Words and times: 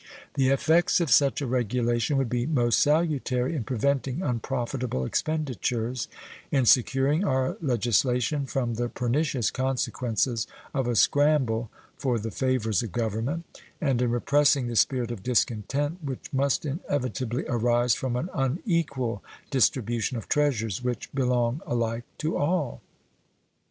The 0.33 0.49
effects 0.49 0.99
of 0.99 1.11
such 1.11 1.41
a 1.41 1.45
regulation 1.45 2.17
would 2.17 2.27
be 2.27 2.47
most 2.47 2.79
salutary 2.79 3.55
in 3.55 3.63
preventing 3.63 4.23
unprofitable 4.23 5.05
expenditures, 5.05 6.07
in 6.49 6.65
securing 6.65 7.23
our 7.23 7.55
legislation 7.61 8.47
from 8.47 8.73
the 8.73 8.89
pernicious 8.89 9.51
consequences 9.51 10.47
of 10.73 10.87
a 10.87 10.95
scramble 10.95 11.69
for 11.99 12.17
the 12.17 12.31
favors 12.31 12.81
of 12.81 12.91
Government, 12.91 13.45
and 13.79 14.01
in 14.01 14.09
repressing 14.09 14.65
the 14.65 14.75
spirit 14.75 15.11
of 15.11 15.21
discontent 15.21 16.03
which 16.03 16.33
must 16.33 16.65
inevitably 16.65 17.45
arise 17.47 17.93
from 17.93 18.15
an 18.15 18.27
unequal 18.33 19.23
distribution 19.51 20.17
of 20.17 20.27
treasures 20.27 20.81
which 20.83 21.11
belong 21.13 21.61
alike 21.67 22.05
to 22.17 22.37
all. 22.37 22.81